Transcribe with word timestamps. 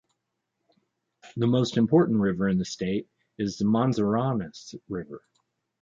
The 1.37 1.45
most 1.45 1.77
important 1.77 2.21
river 2.21 2.49
in 2.49 2.57
the 2.57 2.65
state 2.65 3.07
is 3.37 3.59
the 3.59 3.65
Manzanares 3.65 4.73
River. 4.89 5.21